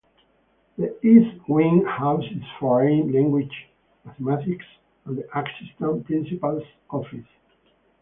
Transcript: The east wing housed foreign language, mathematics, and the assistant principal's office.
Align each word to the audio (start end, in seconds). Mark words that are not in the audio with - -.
The 0.79 0.97
east 1.05 1.47
wing 1.47 1.85
housed 1.85 2.25
foreign 2.59 3.11
language, 3.13 3.69
mathematics, 4.03 4.65
and 5.05 5.19
the 5.19 5.27
assistant 5.37 6.05
principal's 6.07 6.63
office. 6.89 7.27